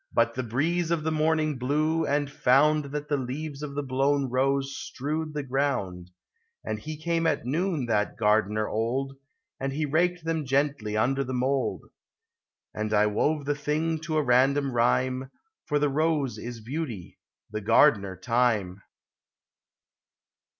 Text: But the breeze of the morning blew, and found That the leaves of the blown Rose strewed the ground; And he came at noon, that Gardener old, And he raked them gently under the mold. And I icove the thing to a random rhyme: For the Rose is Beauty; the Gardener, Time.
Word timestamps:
But 0.11 0.33
the 0.33 0.41
breeze 0.41 0.89
of 0.89 1.03
the 1.03 1.11
morning 1.11 1.59
blew, 1.59 2.07
and 2.07 2.27
found 2.31 2.85
That 2.85 3.07
the 3.07 3.17
leaves 3.17 3.61
of 3.61 3.75
the 3.75 3.83
blown 3.83 4.31
Rose 4.31 4.75
strewed 4.75 5.35
the 5.35 5.43
ground; 5.43 6.09
And 6.63 6.79
he 6.79 6.97
came 6.97 7.27
at 7.27 7.45
noon, 7.45 7.85
that 7.85 8.17
Gardener 8.17 8.67
old, 8.67 9.13
And 9.59 9.73
he 9.73 9.85
raked 9.85 10.25
them 10.25 10.43
gently 10.47 10.97
under 10.97 11.23
the 11.23 11.35
mold. 11.35 11.83
And 12.73 12.91
I 12.95 13.05
icove 13.05 13.45
the 13.45 13.53
thing 13.53 13.99
to 13.99 14.17
a 14.17 14.23
random 14.23 14.71
rhyme: 14.71 15.29
For 15.67 15.77
the 15.77 15.87
Rose 15.89 16.39
is 16.39 16.61
Beauty; 16.61 17.19
the 17.51 17.61
Gardener, 17.61 18.15
Time. 18.17 18.81